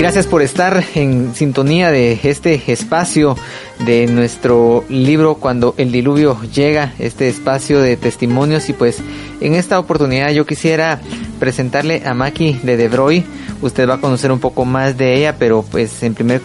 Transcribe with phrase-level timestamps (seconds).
[0.00, 3.36] Gracias por estar en sintonía de este espacio
[3.80, 9.02] de nuestro libro Cuando el diluvio llega, este espacio de testimonios y pues
[9.42, 11.02] en esta oportunidad yo quisiera
[11.38, 13.26] presentarle a Maki de Debroy.
[13.62, 16.40] Usted va a conocer un poco más de ella, pero pues en primer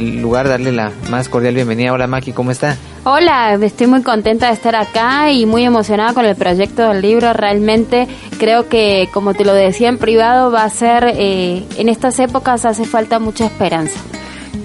[0.00, 1.92] lugar darle la más cordial bienvenida.
[1.92, 2.78] Hola Maki, ¿cómo está?
[3.04, 7.34] Hola, estoy muy contenta de estar acá y muy emocionada con el proyecto del libro.
[7.34, 12.18] Realmente creo que, como te lo decía en privado, va a ser, eh, en estas
[12.18, 14.00] épocas hace falta mucha esperanza.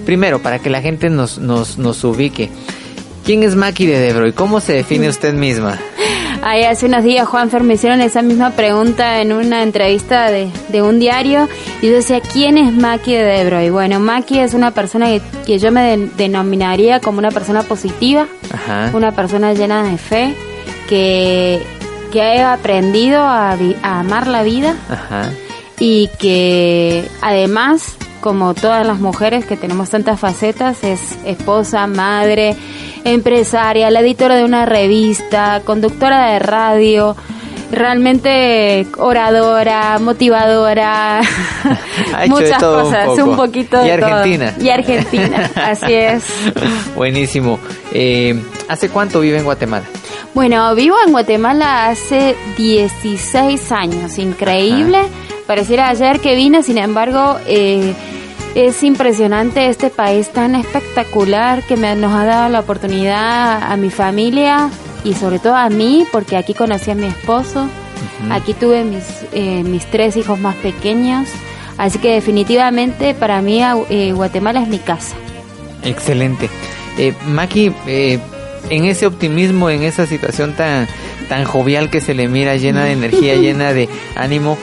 [0.06, 2.48] Primero, para que la gente nos, nos, nos ubique,
[3.26, 5.78] ¿quién es Maki de Debro y cómo se define usted misma?
[6.42, 10.80] Ahí hace unos días, Juanfer, me hicieron esa misma pregunta en una entrevista de, de
[10.80, 11.48] un diario.
[11.82, 13.60] Y yo decía, ¿quién es Maki de Debro?
[13.62, 15.06] Y bueno, Maki es una persona
[15.44, 18.26] que, yo me denominaría como una persona positiva,
[18.94, 20.34] una persona llena de fe,
[20.88, 21.62] que,
[22.10, 23.50] que ha aprendido a,
[23.82, 24.76] a amar la vida.
[25.78, 32.56] Y que además como todas las mujeres que tenemos tantas facetas, es esposa, madre,
[33.04, 37.16] empresaria, la editora de una revista, conductora de radio,
[37.70, 41.20] realmente oradora, motivadora,
[42.28, 44.54] muchas cosas, un, poquito y Argentina.
[44.60, 46.24] Y Argentina, así es.
[46.96, 47.58] Buenísimo.
[47.92, 49.84] Eh, ¿Hace cuánto vive en Guatemala?
[50.34, 54.98] Bueno, vivo en Guatemala hace 16 años, increíble.
[55.46, 57.94] Pareciera ayer que vine, sin embargo, eh,
[58.54, 63.90] es impresionante este país tan espectacular que me, nos ha dado la oportunidad a mi
[63.90, 64.70] familia
[65.04, 67.68] y sobre todo a mí, porque aquí conocí a mi esposo,
[68.30, 71.28] aquí tuve mis, eh, mis tres hijos más pequeños,
[71.78, 75.14] así que definitivamente para mí eh, Guatemala es mi casa.
[75.84, 76.50] Excelente.
[76.98, 78.18] Eh, Maki, eh,
[78.68, 80.86] en ese optimismo, en esa situación tan,
[81.28, 84.58] tan jovial que se le mira, llena de energía, llena de ánimo,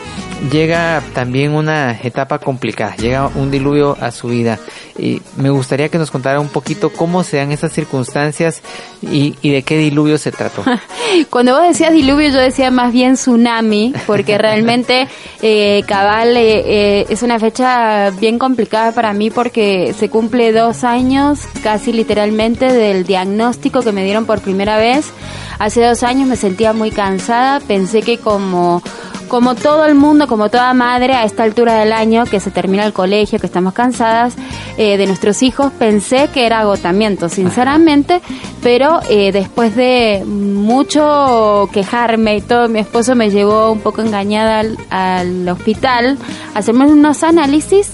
[0.51, 4.59] llega también una etapa complicada, llega un diluvio a su vida.
[4.97, 8.61] Y me gustaría que nos contara un poquito cómo se dan esas circunstancias
[9.01, 10.63] y, de qué diluvio se trató.
[11.29, 15.07] Cuando vos decías diluvio, yo decía más bien tsunami, porque realmente
[15.41, 20.83] eh, cabal eh, eh, es una fecha bien complicada para mí porque se cumple dos
[20.83, 25.11] años, casi literalmente, del diagnóstico que me dieron por primera vez.
[25.59, 28.83] Hace dos años me sentía muy cansada, pensé que como
[29.27, 32.85] como todo el mundo, como toda madre, a esta altura del año, que se termina
[32.85, 34.35] el colegio, que estamos cansadas
[34.77, 38.21] eh, de nuestros hijos, pensé que era agotamiento, sinceramente,
[38.61, 44.63] pero eh, después de mucho quejarme y todo, mi esposo me llevó un poco engañada
[44.89, 46.17] al, hospital
[46.53, 47.91] a hacerme unos análisis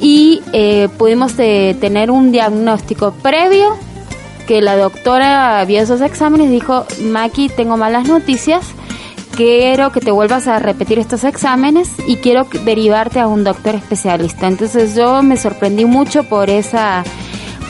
[0.00, 3.76] y eh, pudimos tener un diagnóstico previo
[4.46, 8.75] que la doctora vio esos exámenes y dijo, Maki, tengo malas noticias
[9.36, 14.48] quiero que te vuelvas a repetir estos exámenes y quiero derivarte a un doctor especialista.
[14.48, 17.04] Entonces yo me sorprendí mucho por esa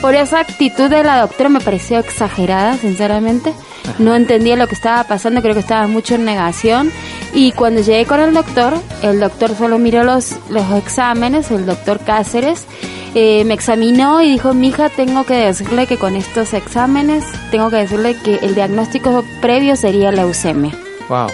[0.00, 3.52] por esa actitud de la doctora, me pareció exagerada, sinceramente.
[3.98, 6.92] No entendía lo que estaba pasando, creo que estaba mucho en negación.
[7.34, 11.98] Y cuando llegué con el doctor, el doctor solo miró los, los exámenes, el doctor
[12.00, 12.66] Cáceres,
[13.14, 17.76] eh, me examinó y dijo, mija, tengo que decirle que con estos exámenes, tengo que
[17.76, 20.72] decirle que el diagnóstico previo sería leucemia.
[21.08, 21.28] Wow.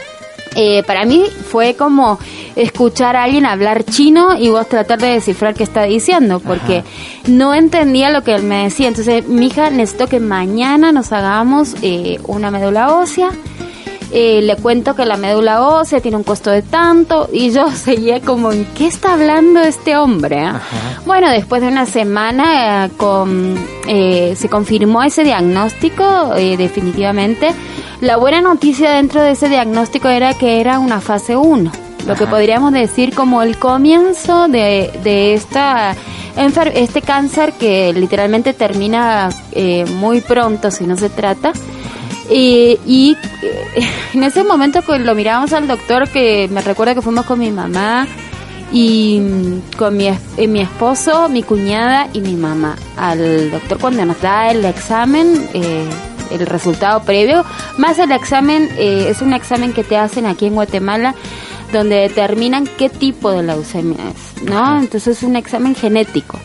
[0.54, 2.18] Eh, para mí fue como
[2.56, 6.84] escuchar a alguien hablar chino y vos tratar de descifrar qué está diciendo, porque
[7.26, 8.88] no entendía lo que él me decía.
[8.88, 13.30] Entonces, mi hija, necesito que mañana nos hagamos eh, una médula ósea.
[14.14, 18.20] Eh, le cuento que la médula ósea tiene un costo de tanto y yo seguía
[18.20, 20.50] como, ¿en qué está hablando este hombre?
[21.06, 27.54] Bueno, después de una semana con, se confirmó ese diagnóstico definitivamente
[28.02, 31.70] la buena noticia dentro de ese diagnóstico era que era una fase 1,
[32.04, 35.94] lo que podríamos decir como el comienzo de, de esta
[36.36, 41.52] este cáncer que literalmente termina eh, muy pronto si no se trata.
[42.28, 47.02] Y, y eh, en ese momento que lo mirábamos al doctor, que me recuerda que
[47.02, 48.08] fuimos con mi mamá
[48.72, 49.20] y
[49.78, 54.50] con mi, eh, mi esposo, mi cuñada y mi mamá al doctor cuando nos da
[54.50, 55.48] el examen.
[56.34, 57.44] El resultado previo,
[57.78, 61.14] más el examen, eh, es un examen que te hacen aquí en Guatemala
[61.72, 64.78] donde determinan qué tipo de leucemia es, ¿no?
[64.78, 66.38] Entonces es un examen genético.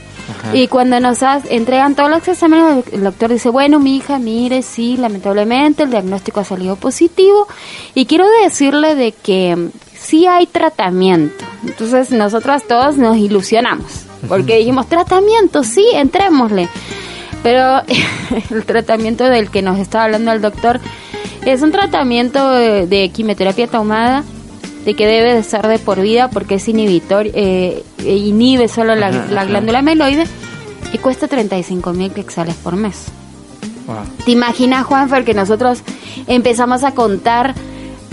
[0.53, 1.19] Y cuando nos
[1.49, 6.39] entregan todos los exámenes, el doctor dice, bueno, mi hija, mire, sí, lamentablemente el diagnóstico
[6.39, 7.47] ha salido positivo.
[7.93, 11.45] Y quiero decirle de que sí hay tratamiento.
[11.65, 16.69] Entonces nosotros todos nos ilusionamos, porque dijimos, tratamiento, sí, entrémosle.
[17.43, 17.81] Pero
[18.51, 20.79] el tratamiento del que nos estaba hablando el doctor
[21.45, 24.23] es un tratamiento de, quimioterapia tomada
[24.85, 29.11] de que debe de ser de por vida porque es inhibitor, eh, inhibe solo la,
[29.45, 30.25] glándula meloide
[30.93, 33.05] y cuesta 35 mil quexales por mes.
[34.25, 35.81] ¿Te imaginas, Juanfer, que nosotros
[36.27, 37.55] empezamos a contar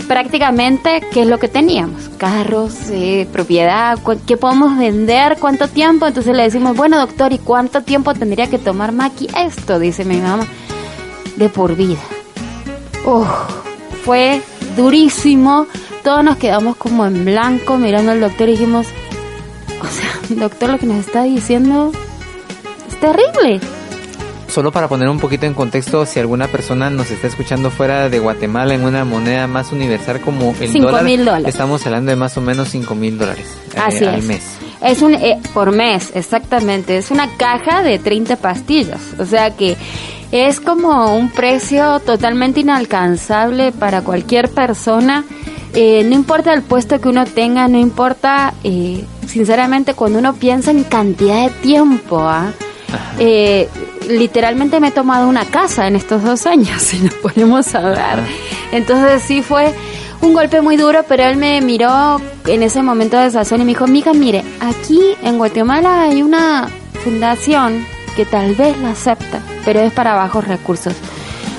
[0.07, 2.09] prácticamente qué es lo que teníamos?
[2.17, 6.07] Carros, eh, propiedad, qué podemos vender, cuánto tiempo.
[6.07, 9.79] Entonces le decimos, bueno, doctor, ¿y cuánto tiempo tendría que tomar Maki esto?
[9.79, 10.45] Dice mi mamá,
[11.35, 12.01] de por vida.
[13.05, 13.27] Uf,
[14.03, 14.41] fue
[14.75, 15.67] durísimo.
[16.03, 18.87] Todos nos quedamos como en blanco mirando al doctor y dijimos,
[19.81, 21.91] o sea, doctor, lo que nos está diciendo
[22.87, 23.59] es terrible.
[24.55, 28.19] Solo para poner un poquito en contexto, si alguna persona nos está escuchando fuera de
[28.19, 31.47] Guatemala en una moneda más universal como el dólar, dólares.
[31.49, 34.43] estamos hablando de más o menos 5 mil dólares eh, al mes.
[34.81, 36.95] Es un, eh, por mes, exactamente.
[36.95, 39.01] Es una caja de 30 pastillas.
[39.19, 39.75] O sea que
[40.31, 45.25] es como un precio totalmente inalcanzable para cualquier persona.
[45.73, 50.71] Eh, no importa el puesto que uno tenga, no importa, eh, sinceramente, cuando uno piensa
[50.71, 52.53] en cantidad de tiempo, ¿ah?
[53.19, 53.69] Eh,
[54.07, 58.19] literalmente me he tomado una casa en estos dos años, si nos ponemos a ver.
[58.71, 59.73] Entonces sí fue
[60.21, 63.71] un golpe muy duro, pero él me miró en ese momento de sazón y me
[63.71, 66.67] dijo, mija, mire, aquí en Guatemala hay una
[67.03, 67.85] fundación
[68.15, 70.93] que tal vez la acepta, pero es para bajos recursos.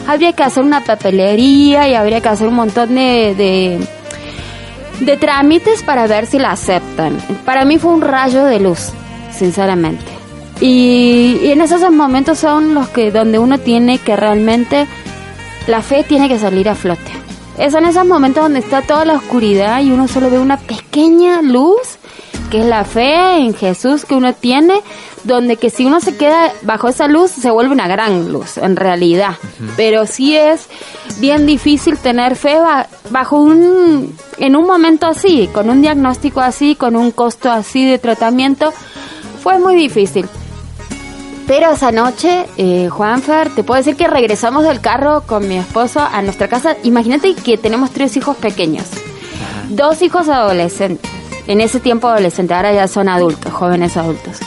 [0.07, 3.79] Habría que hacer una papelería y habría que hacer un montón de,
[5.01, 7.19] de, trámites para ver si la aceptan.
[7.45, 8.93] Para mí fue un rayo de luz,
[9.33, 10.16] sinceramente.
[10.61, 14.87] Y, y, en esos momentos son los que donde uno tiene que realmente
[15.67, 17.13] la fe tiene que salir a flote.
[17.59, 21.43] Es en esos momentos donde está toda la oscuridad y uno solo ve una pequeña
[21.43, 21.99] luz
[22.51, 24.81] que es la fe en Jesús que uno tiene,
[25.25, 28.77] donde que si uno se queda bajo esa luz se vuelve una gran luz en
[28.77, 29.37] realidad.
[29.77, 30.69] Pero sí es
[31.19, 32.57] bien difícil tener fe
[33.11, 37.99] bajo un en un momento así, con un diagnóstico así, con un costo así de
[37.99, 38.73] tratamiento,
[39.43, 40.29] fue muy difícil.
[41.47, 46.01] Pero esa noche, eh, Juanfer, te puedo decir que regresamos del carro con mi esposo
[46.01, 46.77] a nuestra casa.
[46.83, 48.87] Imagínate que tenemos tres hijos pequeños,
[49.69, 51.17] dos hijos adolescentes
[51.47, 54.39] en ese tiempo adolescente, ahora ya son adultos, jóvenes adultos.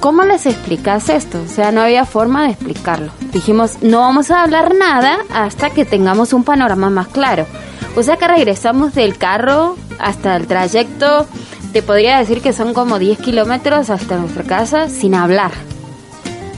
[0.00, 1.40] ¿Cómo les explicas esto?
[1.40, 3.12] O sea, no había forma de explicarlo.
[3.32, 7.46] Dijimos, no vamos a hablar nada hasta que tengamos un panorama más claro.
[7.94, 11.26] O sea que regresamos del carro hasta el trayecto,
[11.72, 15.52] te podría decir que son como 10 kilómetros hasta nuestra casa sin hablar.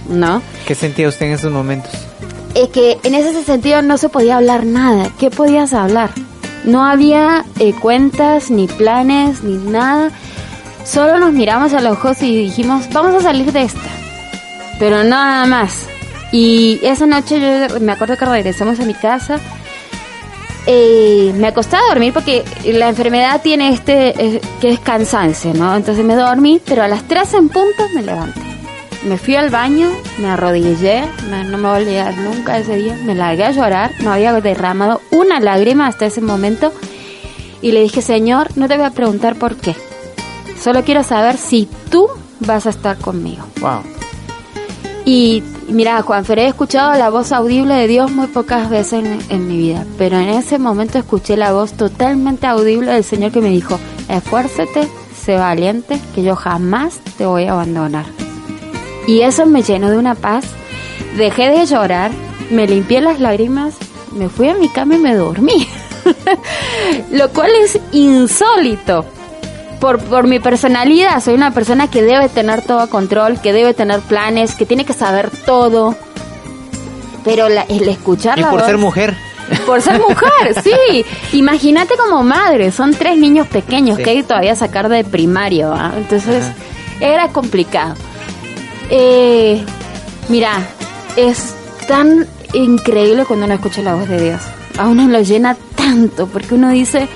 [0.08, 0.42] ¿No?
[0.66, 1.90] ¿Qué sentía usted en esos momentos?
[2.54, 5.10] Es que en ese sentido no se podía hablar nada.
[5.18, 6.10] ¿Qué podías hablar?
[6.64, 10.10] No había eh, cuentas, ni planes, ni nada.
[10.84, 13.80] Solo nos miramos a los ojos y dijimos, vamos a salir de esta.
[14.78, 15.86] Pero nada más.
[16.32, 19.38] Y esa noche yo me acuerdo que regresamos a mi casa.
[20.66, 25.76] Eh, me acosté a dormir porque la enfermedad tiene este, eh, que es cansancio, ¿no?
[25.76, 28.53] Entonces me dormí, pero a las 3 en punto me levanté.
[29.04, 33.14] Me fui al baño, me arrodillé, no me voy a olvidar nunca ese día, me
[33.14, 36.72] largué a llorar, no había derramado una lágrima hasta ese momento
[37.60, 39.76] y le dije, Señor, no te voy a preguntar por qué,
[40.58, 42.08] solo quiero saber si tú
[42.40, 43.44] vas a estar conmigo.
[43.60, 43.82] Wow.
[45.04, 49.48] Y mira, Juan he escuchado la voz audible de Dios muy pocas veces en, en,
[49.48, 53.50] mi vida, pero en ese momento escuché la voz totalmente audible del Señor que me
[53.50, 53.78] dijo,
[54.08, 58.23] esfuérzate, sé valiente, que yo jamás te voy a abandonar.
[59.06, 60.44] Y eso me llenó de una paz.
[61.16, 62.10] Dejé de llorar,
[62.50, 63.74] me limpié las lágrimas,
[64.12, 65.68] me fui a mi cama y me dormí.
[67.10, 69.04] Lo cual es insólito.
[69.80, 74.00] Por, por mi personalidad, soy una persona que debe tener todo control, que debe tener
[74.00, 75.94] planes, que tiene que saber todo.
[77.22, 79.14] Pero el escuchar y por ser mujer.
[79.66, 81.04] Por ser mujer, sí.
[81.36, 85.74] Imagínate como madre, son tres niños pequeños que hay todavía sacar de primario.
[85.98, 86.46] Entonces
[86.98, 87.94] era complicado.
[88.90, 89.64] Eh,
[90.28, 90.66] mira,
[91.16, 91.54] es
[91.86, 94.42] tan increíble cuando uno escucha la voz de Dios.
[94.78, 97.08] A uno lo llena tanto porque uno dice,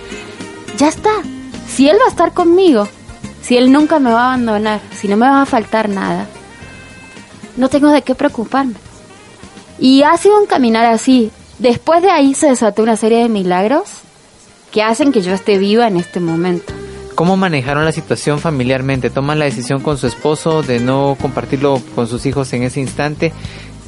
[0.77, 1.11] ya está,
[1.69, 2.89] si Él va a estar conmigo,
[3.43, 6.27] si Él nunca me va a abandonar, si no me va a faltar nada,
[7.57, 8.75] no tengo de qué preocuparme.
[9.79, 11.31] Y ha sido un caminar así.
[11.59, 13.89] Después de ahí se desató una serie de milagros
[14.73, 16.78] que hacen que yo esté viva en este momento.
[17.19, 19.11] ¿Cómo manejaron la situación familiarmente?
[19.11, 23.33] ¿Toman la decisión con su esposo de no compartirlo con sus hijos en ese instante?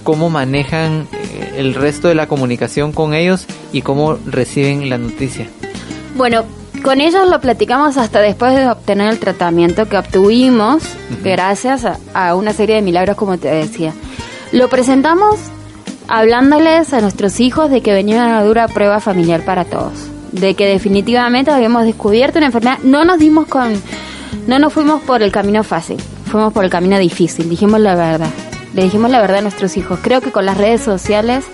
[0.03, 5.47] ¿Cómo manejan eh, el resto de la comunicación con ellos y cómo reciben la noticia?
[6.17, 6.43] Bueno,
[6.83, 10.83] con ellos lo platicamos hasta después de obtener el tratamiento que obtuvimos
[11.23, 13.95] gracias a, una serie de milagros, como te decía.
[14.51, 15.39] Lo presentamos
[16.09, 20.67] hablándoles a nuestros hijos de que venía una dura prueba familiar para todos de que
[20.67, 22.79] definitivamente habíamos descubierto una enfermedad.
[22.83, 23.81] No nos dimos con,
[24.47, 28.31] no nos fuimos por el camino fácil, fuimos por el camino difícil, dijimos la verdad,
[28.75, 29.99] le dijimos la verdad a nuestros hijos.
[30.03, 31.45] Creo que con las redes sociales,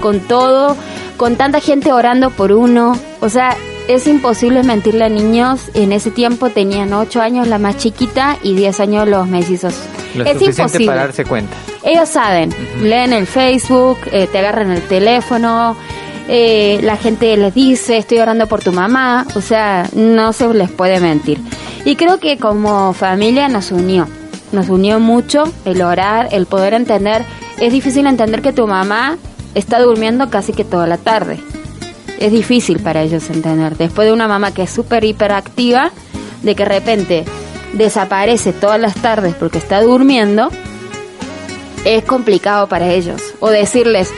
[0.00, 0.76] con todo,
[1.16, 3.56] con tanta gente orando por uno, o sea,
[3.88, 5.70] es imposible mentirle a niños.
[5.74, 9.74] En ese tiempo tenían 8 años la más chiquita y 10 años los mellizos.
[10.14, 10.86] Lo es suficiente imposible.
[10.86, 11.56] para darse cuenta.
[11.82, 12.52] Ellos saben,
[12.82, 15.76] leen el Facebook, eh, te agarran el teléfono,
[16.28, 20.70] eh, la gente les dice, estoy orando por tu mamá, o sea, no se les
[20.70, 21.40] puede mentir.
[21.84, 24.08] Y creo que como familia nos unió,
[24.52, 27.24] nos unió mucho el orar, el poder entender.
[27.58, 29.18] Es difícil entender que tu mamá
[29.54, 31.38] está durmiendo casi que toda la tarde.
[32.18, 33.76] Es difícil para ellos entender.
[33.76, 35.92] Después de una mamá que es súper hiperactiva,
[36.42, 37.24] de que de repente
[37.72, 40.48] desaparece todas las tardes porque está durmiendo,
[41.84, 43.22] es complicado para ellos.
[43.40, 44.10] O decirles,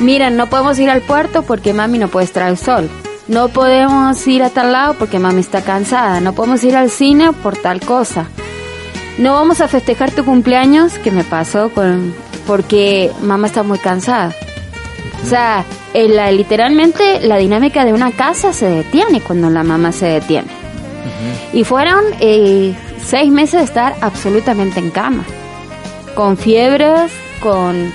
[0.00, 2.88] miren, no podemos ir al puerto porque mami no puede estar al sol.
[3.28, 6.20] No podemos ir a tal lado porque mami está cansada.
[6.20, 8.26] No podemos ir al cine por tal cosa.
[9.18, 12.14] No vamos a festejar tu cumpleaños, que me pasó con
[12.46, 14.34] porque mamá está muy cansada.
[15.22, 19.92] O sea, en la, literalmente la dinámica de una casa se detiene cuando la mamá
[19.92, 20.48] se detiene.
[21.52, 25.24] Y fueron eh, seis meses de estar absolutamente en cama,
[26.14, 27.92] con fiebres, con...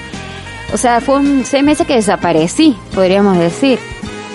[0.73, 3.79] O sea, fue un seis meses que desaparecí, podríamos decir.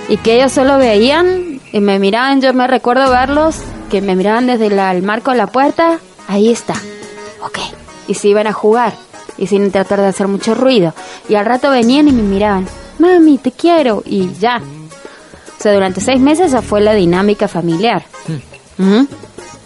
[0.08, 3.56] Y que ellos solo veían y me miraban, yo me recuerdo verlos,
[3.90, 5.98] que me miraban desde la- el marco de la puerta,
[6.28, 6.74] ahí está,
[7.42, 7.58] ok.
[8.08, 8.94] Y se iban a jugar,
[9.38, 10.94] y sin tratar de hacer mucho ruido.
[11.28, 12.66] Y al rato venían y me miraban,
[12.98, 14.60] mami, te quiero, y ya.
[15.58, 18.04] O sea, durante seis meses esa fue la dinámica familiar.
[18.78, 19.06] Ujú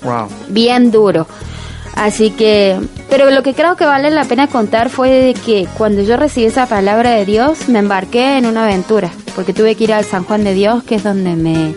[0.02, 0.28] Wow.
[0.49, 1.26] bien duro.
[1.96, 6.02] Así que, pero lo que creo que vale la pena contar fue de que cuando
[6.02, 9.94] yo recibí esa palabra de Dios, me embarqué en una aventura, porque tuve que ir
[9.94, 11.74] al San Juan de Dios, que es donde me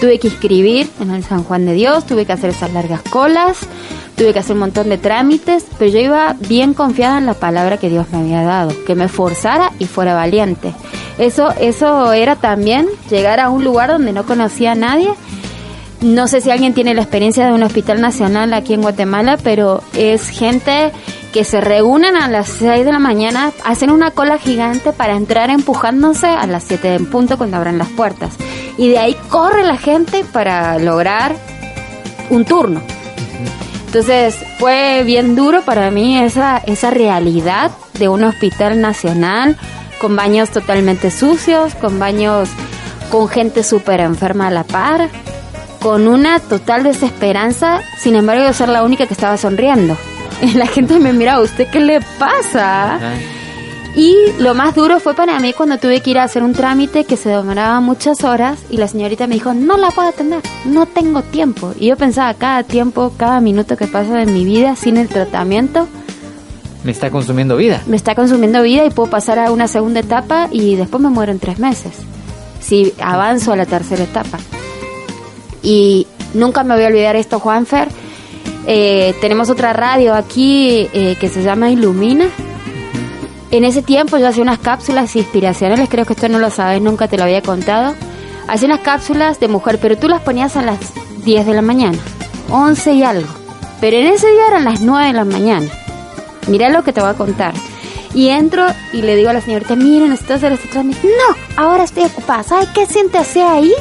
[0.00, 3.58] tuve que inscribir en el San Juan de Dios, tuve que hacer esas largas colas,
[4.16, 7.78] tuve que hacer un montón de trámites, pero yo iba bien confiada en la palabra
[7.78, 10.74] que Dios me había dado, que me forzara y fuera valiente.
[11.16, 15.10] Eso, eso era también llegar a un lugar donde no conocía a nadie
[16.04, 19.82] no sé si alguien tiene la experiencia de un hospital nacional aquí en Guatemala, pero
[19.94, 20.92] es gente
[21.32, 25.50] que se reúnen a las 6 de la mañana, hacen una cola gigante para entrar
[25.50, 28.34] empujándose a las 7 en punto cuando abran las puertas.
[28.76, 31.34] Y de ahí corre la gente para lograr
[32.28, 32.82] un turno.
[33.86, 39.56] Entonces fue bien duro para mí esa, esa realidad de un hospital nacional
[40.00, 42.50] con baños totalmente sucios, con baños
[43.10, 45.08] con gente súper enferma a la par,
[45.84, 49.98] con una total desesperanza, sin embargo yo ser la única que estaba sonriendo.
[50.40, 52.98] Y la gente me miraba, ¿usted qué le pasa?
[53.94, 57.04] Y lo más duro fue para mí cuando tuve que ir a hacer un trámite
[57.04, 60.86] que se demoraba muchas horas y la señorita me dijo, no la puedo atender, no
[60.86, 61.74] tengo tiempo.
[61.78, 65.86] Y yo pensaba, cada tiempo, cada minuto que pasa de mi vida sin el tratamiento,
[66.82, 67.82] Me está consumiendo vida.
[67.86, 71.30] me está consumiendo vida y puedo pasar a una segunda etapa y después me muero
[71.30, 71.92] en tres meses.
[72.58, 74.38] Si avanzo a la tercera etapa.
[75.64, 77.88] Y nunca me voy a olvidar esto, Juanfer.
[78.66, 82.26] Eh, tenemos otra radio aquí eh, que se llama Ilumina.
[83.50, 87.08] En ese tiempo yo hacía unas cápsulas inspiracionales, creo que esto no lo sabes, nunca
[87.08, 87.94] te lo había contado.
[88.46, 90.78] Hacía unas cápsulas de mujer, pero tú las ponías a las
[91.24, 91.98] 10 de la mañana,
[92.50, 93.28] 11 y algo.
[93.80, 95.68] Pero en ese día eran las 9 de la mañana.
[96.48, 97.54] Mira lo que te voy a contar.
[98.12, 101.06] Y entro y le digo a la señorita, miren, necesito hacer trámite.
[101.06, 102.42] No, ahora estoy ocupada.
[102.42, 103.72] ¿Sabe qué siéntese ahí?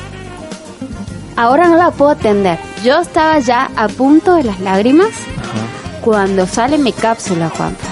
[1.36, 2.58] Ahora no la puedo atender.
[2.84, 5.10] Yo estaba ya a punto de las lágrimas
[6.02, 7.86] cuando sale mi cápsula, Juanpa.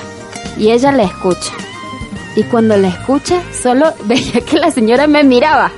[0.57, 1.51] Y ella la escucha.
[2.35, 5.71] Y cuando la escucha, solo veía que la señora me miraba.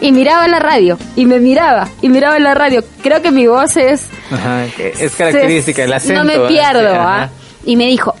[0.00, 0.96] Y miraba la radio.
[1.16, 1.88] Y me miraba.
[2.02, 2.84] Y miraba la radio.
[3.02, 4.06] Creo que mi voz es...
[4.30, 6.22] Ajá, es característica, el acento.
[6.22, 6.88] No me pierdo.
[6.94, 7.30] ¿ah?
[7.64, 8.14] Y me dijo,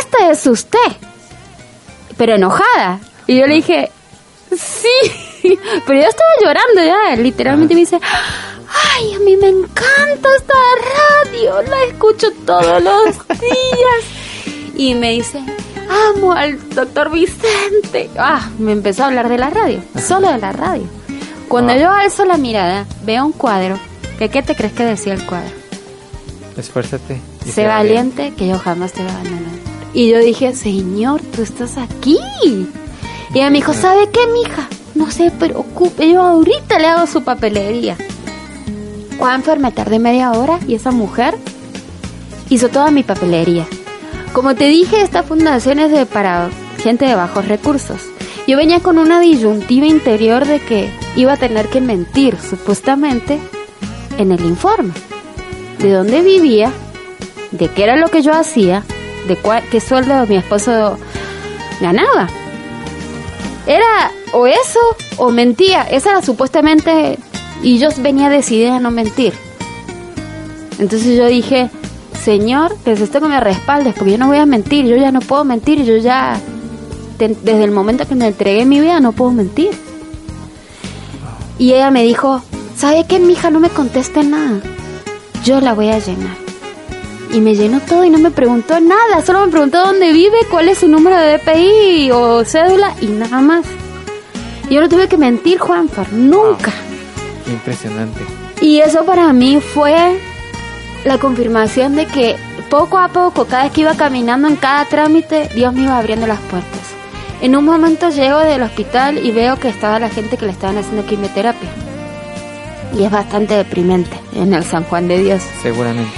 [0.00, 0.78] esta es usted.
[2.16, 3.00] Pero enojada.
[3.26, 3.90] Y yo le dije,
[4.56, 5.27] sí.
[5.86, 7.16] Pero yo estaba llorando ya.
[7.16, 7.98] Literalmente me dice,
[8.96, 10.54] ay, a mí me encanta esta
[11.24, 11.62] radio.
[11.62, 14.74] La escucho todos los días.
[14.76, 15.42] Y me dice,
[16.14, 18.10] amo al doctor Vicente.
[18.18, 19.80] Ah, me empezó a hablar de la radio.
[20.06, 20.86] Solo de la radio.
[21.48, 21.82] Cuando Wow.
[21.82, 23.78] yo alzo la mirada, veo un cuadro.
[24.18, 25.50] ¿Que ¿Qué te crees que decía el cuadro?
[26.56, 27.20] Esfuérzate.
[27.52, 29.58] sé valiente que yo jamás te voy a abandonar.
[29.94, 32.18] Y yo dije, Señor, tú estás aquí.
[32.42, 32.66] Y
[33.34, 34.68] ella me dijo, ¿sabe qué, mija?
[34.98, 37.96] No se preocupe, yo ahorita le hago su papelería.
[39.16, 41.36] Juanfer, me tardé media hora y esa mujer
[42.50, 43.64] hizo toda mi papelería.
[44.32, 46.50] Como te dije, esta fundación es de, para
[46.82, 48.00] gente de bajos recursos.
[48.48, 53.38] Yo venía con una disyuntiva interior de que, iba a tener que mentir supuestamente
[54.18, 54.94] en el informe
[55.78, 56.72] de dónde vivía,
[57.52, 58.82] de qué era lo que yo hacía,
[59.28, 60.98] de cuál, qué sueldo mi esposo
[61.80, 62.28] ganaba.
[63.64, 64.80] Era o eso
[65.16, 65.82] o mentía.
[65.82, 67.18] Esa era supuestamente...
[67.60, 69.32] Y yo venía decidida a no mentir.
[70.78, 71.70] Entonces yo dije,
[72.22, 75.44] Señor, necesito que me respaldes porque yo no voy a mentir, yo ya no puedo
[75.44, 76.40] mentir, yo ya,
[77.18, 79.70] desde el momento que me entregué mi vida, no puedo mentir.
[81.58, 82.42] Y ella me dijo,
[82.76, 84.60] ¿sabe qué, hija No me conteste nada.
[85.44, 86.36] Yo la voy a llenar.
[87.32, 90.68] Y me llenó todo y no me preguntó nada, solo me preguntó dónde vive, cuál
[90.68, 93.66] es su número de DPI o cédula y nada más.
[94.70, 96.72] Yo no tuve que mentir, Juanfar, nunca.
[97.46, 98.20] impresionante.
[98.60, 100.20] Y eso para mí fue
[101.04, 102.36] la confirmación de que
[102.68, 106.26] poco a poco, cada vez que iba caminando en cada trámite, Dios me iba abriendo
[106.26, 106.80] las puertas.
[107.40, 110.76] En un momento llego del hospital y veo que estaba la gente que le estaban
[110.76, 111.70] haciendo quimioterapia.
[112.98, 115.42] Y es bastante deprimente en el San Juan de Dios.
[115.62, 116.10] Seguramente.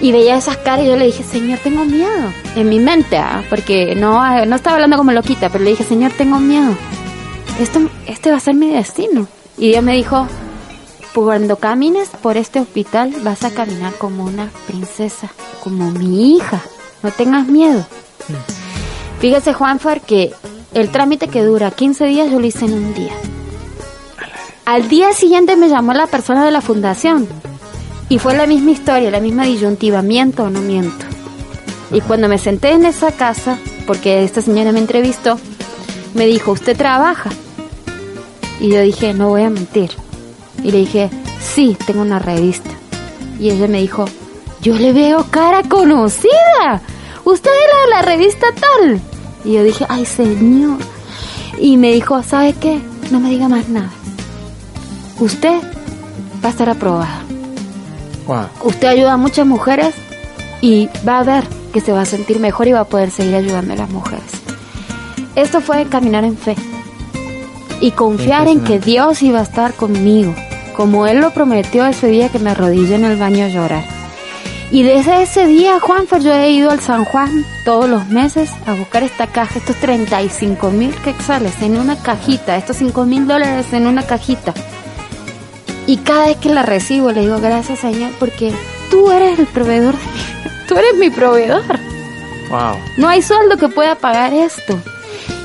[0.00, 2.32] Y veía esas caras y yo le dije, Señor, tengo miedo.
[2.56, 3.44] En mi mente, ¿ah?
[3.48, 6.74] porque no, no estaba hablando como loquita, pero le dije, Señor, tengo miedo.
[7.60, 9.26] Esto, este va a ser mi destino.
[9.58, 10.26] Y Dios me dijo,
[11.14, 15.30] cuando camines por este hospital vas a caminar como una princesa,
[15.62, 16.62] como mi hija.
[17.02, 17.84] No tengas miedo.
[19.20, 20.32] Fíjese, Juanfer, que
[20.74, 23.12] el trámite que dura 15 días yo lo hice en un día.
[24.64, 27.28] Al día siguiente me llamó la persona de la fundación
[28.08, 31.04] y fue la misma historia, la misma disyuntiva, miento o no miento.
[31.90, 35.38] Y cuando me senté en esa casa, porque esta señora me entrevistó,
[36.14, 37.30] me dijo, ¿usted trabaja?
[38.60, 39.90] Y yo dije, no voy a mentir.
[40.62, 42.70] Y le dije, sí, tengo una revista.
[43.38, 44.04] Y ella me dijo,
[44.60, 46.80] yo le veo cara conocida.
[47.24, 49.00] Usted era de la revista tal.
[49.44, 50.78] Y yo dije, ay señor.
[51.58, 52.80] Y me dijo, ¿sabe qué?
[53.10, 53.90] No me diga más nada.
[55.18, 55.60] Usted
[56.42, 57.22] va a estar aprobada.
[58.64, 59.94] Usted ayuda a muchas mujeres
[60.60, 63.34] y va a ver que se va a sentir mejor y va a poder seguir
[63.34, 64.41] ayudando a las mujeres.
[65.36, 66.56] Esto fue caminar en fe
[67.80, 70.34] y confiar en que Dios iba a estar conmigo
[70.72, 73.84] como Él lo prometió ese día que me arrodillé en el baño a llorar.
[74.70, 78.72] Y desde ese día, Juanfer, yo he ido al San Juan todos los meses a
[78.72, 83.86] buscar esta caja, estos 35 mil quetzales en una cajita, estos 5 mil dólares en
[83.86, 84.54] una cajita.
[85.86, 88.54] Y cada vez que la recibo le digo, gracias Señor, porque
[88.90, 91.62] tú eres el proveedor de mí, tú eres mi proveedor.
[92.48, 92.76] Wow.
[92.96, 94.78] No hay sueldo que pueda pagar esto.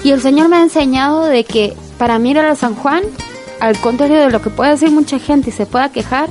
[0.03, 3.03] Y el Señor me ha enseñado de que para mí a San Juan
[3.59, 6.29] al contrario de lo que puede decir mucha gente y se pueda quejar,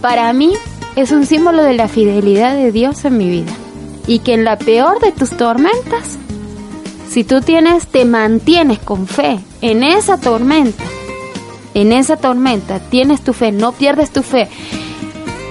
[0.00, 0.52] para mí
[0.96, 3.52] es un símbolo de la fidelidad de Dios en mi vida.
[4.06, 6.18] Y que en la peor de tus tormentas,
[7.08, 10.84] si tú tienes, te mantienes con fe en esa tormenta,
[11.72, 14.48] en esa tormenta, tienes tu fe, no pierdes tu fe,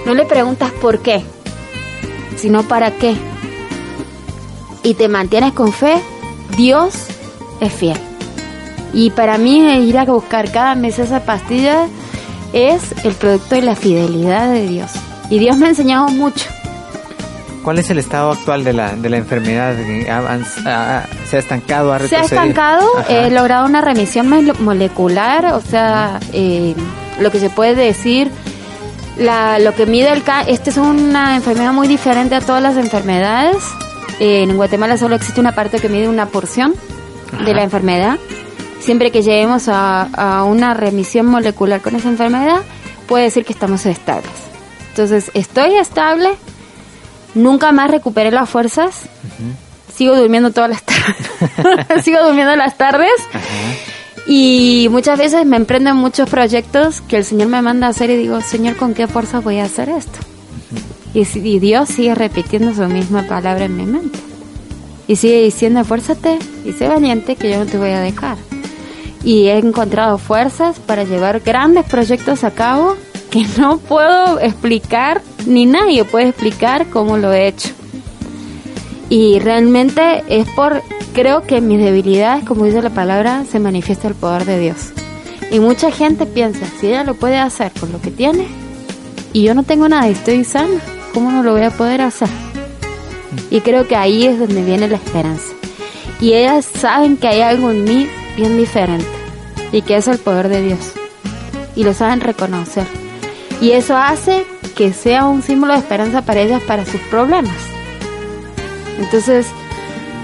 [0.06, 1.22] no le preguntas por qué,
[2.36, 3.16] sino para qué.
[4.82, 6.00] Y te mantienes con fe,
[6.56, 6.94] Dios
[7.64, 7.98] es fiel.
[8.92, 11.86] Y para mí ir a buscar cada mes esa pastilla
[12.52, 14.92] es el producto de la fidelidad de Dios.
[15.30, 16.48] Y Dios me ha enseñado mucho.
[17.64, 19.74] ¿Cuál es el estado actual de la, de la enfermedad?
[19.74, 21.92] ¿Se ha estancado?
[21.92, 22.86] ¿Ha Se ha estancado.
[23.08, 24.28] He logrado una remisión
[24.60, 26.74] molecular, o sea, eh,
[27.20, 28.30] lo que se puede decir,
[29.16, 32.76] la, lo que mide el cáncer, esta es una enfermedad muy diferente a todas las
[32.76, 33.64] enfermedades.
[34.20, 36.74] en Guatemala solo existe una parte que mide una porción
[37.44, 38.18] de la enfermedad
[38.84, 42.60] siempre que lleguemos a, una remisión molecular con esa enfermedad,
[43.08, 44.30] puede decir que estamos estables.
[44.90, 46.30] Entonces, estoy estable,
[47.34, 49.06] nunca más recuperé las fuerzas,
[49.92, 53.10] sigo durmiendo todas las tardes, sigo durmiendo las tardes.
[54.26, 58.16] Y muchas veces me emprenden muchos proyectos que el Señor me manda a hacer y
[58.16, 60.18] digo, Señor, ¿con qué fuerza voy a hacer esto?
[61.14, 64.18] y, y, Dios sigue repitiendo su misma palabra en mi mente.
[65.06, 68.36] Y sigue diciendo, esfuérzate y sé valiente que yo no te voy a dejar
[69.24, 72.96] y he encontrado fuerzas para llevar grandes proyectos a cabo
[73.30, 77.70] que no puedo explicar, ni nadie puede explicar cómo lo he hecho.
[79.10, 84.08] Y realmente es por, creo que en mis debilidades, como dice la palabra, se manifiesta
[84.08, 84.92] el poder de Dios.
[85.50, 88.46] Y mucha gente piensa, si ella lo puede hacer con lo que tiene,
[89.32, 90.80] y yo no tengo nada y estoy sana,
[91.12, 92.53] ¿cómo no lo voy a poder hacer?
[93.50, 95.52] Y creo que ahí es donde viene la esperanza.
[96.20, 99.06] Y ellas saben que hay algo en mí bien diferente
[99.72, 100.92] y que es el poder de Dios.
[101.76, 102.86] Y lo saben reconocer.
[103.60, 104.44] Y eso hace
[104.76, 107.56] que sea un símbolo de esperanza para ellas, para sus problemas.
[108.98, 109.46] Entonces,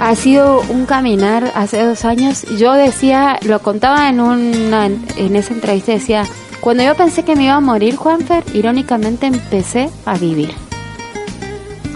[0.01, 2.45] ha sido un caminar hace dos años.
[2.59, 6.25] Yo decía, lo contaba en una en esa entrevista, decía,
[6.61, 10.70] cuando yo pensé que me iba a morir, Juanfer, irónicamente empecé a vivir.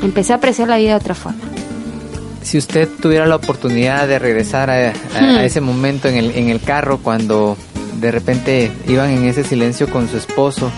[0.05, 1.41] Empecé a apreciar la vida de otra forma.
[2.43, 5.39] Si usted tuviera la oportunidad de regresar a, hmm.
[5.41, 7.57] ese momento en el, en el carro cuando
[8.01, 10.71] de repente iban en ese silencio con su esposo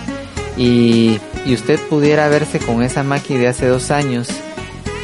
[0.57, 4.29] y, y usted pudiera verse con esa máquina de hace dos años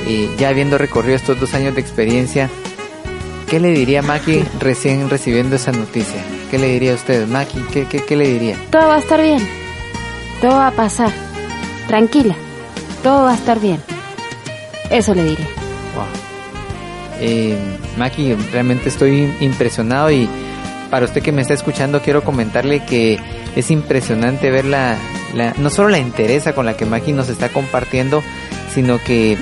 [0.08, 2.48] y ya habiendo recorrido estos dos años de experiencia,
[3.48, 6.22] ¿qué le diría Maki recién recibiendo esa noticia?
[6.50, 7.60] ¿Qué le diría a usted, Maki?
[7.72, 8.56] ¿Qué, qué, le diría?
[8.70, 9.40] Todo va a estar bien.
[10.40, 11.10] Todo va a pasar.
[11.86, 12.34] Tranquila.
[13.02, 13.80] Todo va a estar bien.
[14.92, 15.46] Eso le diría.
[15.94, 16.04] Wow.
[17.20, 17.56] Eh,
[17.96, 20.28] Maki, realmente estoy impresionado y
[20.90, 23.18] para usted que me está escuchando quiero comentarle que
[23.56, 24.96] es impresionante ver la,
[25.34, 28.22] la no solo la entereza con la que Maki nos está compartiendo,
[28.74, 29.38] sino que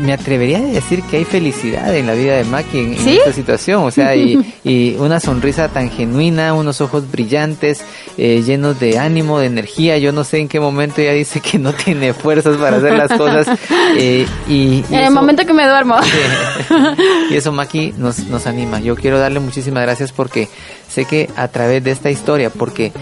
[0.00, 3.84] me atrevería a decir que hay felicidad en la vida de Maki en, esta situación,
[3.84, 7.82] o sea, y, una sonrisa tan genuina, unos ojos brillantes,
[8.18, 9.98] eh, llenos de ánimo, de energía.
[9.98, 13.12] Yo no sé en qué momento ella dice que no tiene fuerzas para hacer las
[13.12, 13.46] cosas.
[13.98, 15.96] Eh, y, en el momento que me duermo.
[17.30, 18.80] y eso Maki nos, nos anima.
[18.80, 20.48] Yo quiero darle muchísimas gracias porque
[20.88, 22.92] sé que a través de esta historia, porque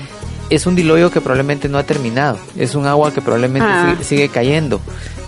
[0.50, 3.96] es un diluvio que probablemente no ha terminado, es un agua que probablemente ah.
[4.02, 4.80] sigue, cayendo,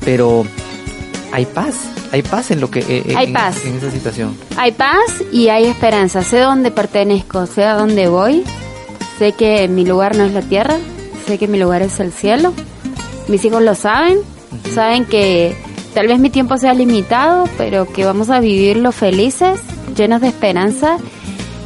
[0.05, 0.46] pero
[1.33, 1.75] hay paz,
[2.12, 3.64] hay paz en lo que eh, hay paz.
[3.64, 4.37] en esa situación.
[4.57, 6.22] Hay paz y hay esperanza.
[6.22, 8.44] Sé dónde pertenezco, sé a dónde voy.
[9.18, 10.76] Sé que mi lugar no es la tierra,
[11.26, 12.52] sé que mi lugar es el cielo.
[13.29, 14.18] Mis hijos lo saben,
[14.74, 15.57] saben que
[15.94, 19.61] tal vez mi tiempo sea limitado, pero que vamos a vivirlo felices,
[19.96, 20.98] llenos de esperanza.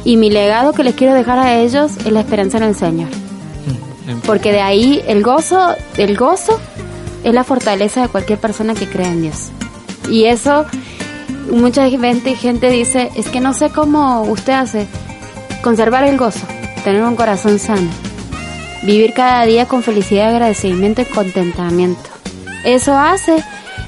[0.03, 3.09] Y mi legado que les quiero dejar a ellos es la esperanza en el Señor.
[4.25, 6.59] Porque de ahí el gozo, el gozo
[7.23, 9.49] es la fortaleza de cualquier persona que cree en Dios.
[10.09, 10.65] Y eso,
[11.51, 14.87] mucha gente, gente dice, es que no sé cómo usted hace
[15.61, 16.45] conservar el gozo,
[16.81, 17.89] tener un corazón sano,
[18.83, 22.09] vivir cada día con felicidad, agradecimiento y contentamiento.
[22.63, 23.43] Eso hace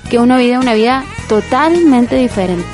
[0.10, 2.66] que uno viva una vida totalmente diferente.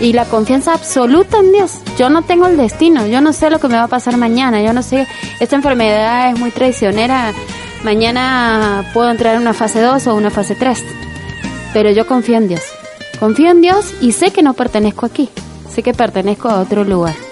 [0.00, 1.80] Y la confianza absoluta en Dios.
[1.98, 4.62] Yo no tengo el destino, yo no sé lo que me va a pasar mañana,
[4.62, 5.06] yo no sé,
[5.40, 7.32] esta enfermedad es muy traicionera,
[7.82, 10.84] mañana puedo entrar en una fase 2 o una fase 3.
[11.72, 12.62] Pero yo confío en Dios.
[13.18, 15.28] Confío en Dios y sé que no pertenezco aquí.
[15.68, 17.27] Sé que pertenezco a otro lugar.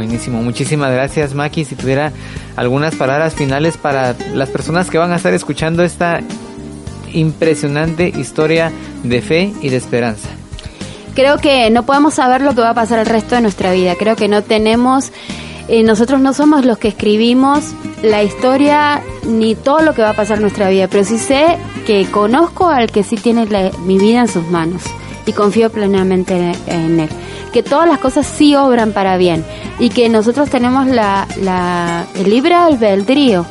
[0.00, 1.66] Buenísimo, muchísimas gracias Maki.
[1.66, 2.10] Si tuviera
[2.56, 6.20] algunas palabras finales para las personas que van a estar escuchando esta
[7.12, 10.30] impresionante historia de fe y de esperanza.
[11.14, 13.94] Creo que no podemos saber lo que va a pasar el resto de nuestra vida.
[13.94, 15.12] Creo que no tenemos
[15.68, 20.16] eh, nosotros no somos los que escribimos la historia ni todo lo que va a
[20.16, 23.46] pasar en nuestra vida, pero sí sé que conozco al que sí tiene
[23.84, 24.82] mi vida en sus manos
[25.30, 27.08] y confío plenamente en, él.
[27.52, 29.44] Que todas las cosas sí obran para bien
[29.78, 33.46] y que nosotros tenemos la, la, el libre albedrío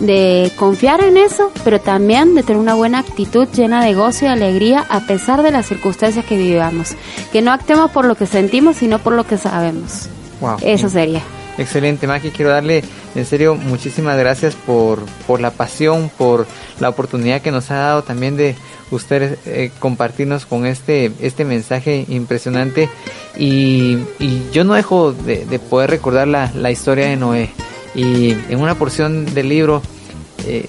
[0.00, 4.28] de confiar en eso, pero también de tener una buena actitud llena de gozo y
[4.28, 6.94] alegría a pesar de las circunstancias que vivamos.
[7.32, 10.08] Que no actuemos por lo que sentimos, sino por lo que sabemos.
[10.62, 11.22] Eso sería.
[11.56, 12.30] Excelente, Maki.
[12.30, 12.82] Quiero darle
[13.14, 16.46] en serio muchísimas gracias por, por la pasión, por
[16.80, 18.56] la oportunidad que nos ha dado también de
[18.90, 22.88] ustedes eh, compartirnos con este, este mensaje impresionante.
[23.36, 23.98] Y,
[24.52, 27.50] yo no dejo de, poder recordar la, la, historia de Noé.
[27.94, 29.82] Y en una porción del libro
[30.46, 30.68] eh,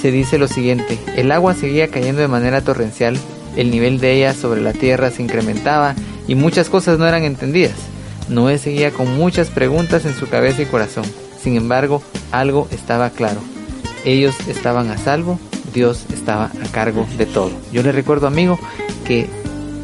[0.00, 3.18] se dice lo siguiente, el agua seguía cayendo de manera torrencial,
[3.56, 5.94] el nivel de ella sobre la tierra se incrementaba
[6.26, 7.89] y muchas cosas no eran entendidas.
[8.30, 11.04] Noé seguía con muchas preguntas en su cabeza y corazón.
[11.42, 13.40] Sin embargo, algo estaba claro.
[14.04, 15.38] Ellos estaban a salvo,
[15.74, 17.50] Dios estaba a cargo de todo.
[17.72, 18.58] Yo les recuerdo, amigo,
[19.04, 19.28] que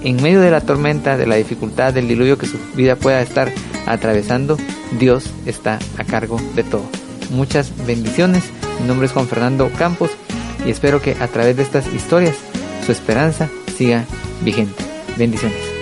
[0.04, 3.52] en medio de la tormenta, de la dificultad, del diluvio que su vida pueda estar
[3.86, 4.56] atravesando,
[4.98, 6.84] Dios está a cargo de todo.
[7.30, 8.44] Muchas bendiciones.
[8.80, 10.10] Mi nombre es Juan Fernando Campos
[10.64, 12.36] y espero que a través de estas historias
[12.84, 14.04] su esperanza siga
[14.42, 14.84] vigente.
[15.16, 15.75] Bendiciones.